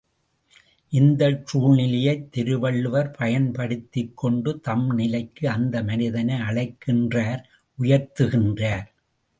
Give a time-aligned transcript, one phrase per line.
[0.93, 7.43] இந்தச் சூழ்நிலையைத் திருவள்ளுவர் பயன்படுத்திக் கொண்டு தம் நிலைக்கு அந்த மனிதனை அழைக்கின்றார்
[7.79, 8.87] உயர்த்துகின்றார்.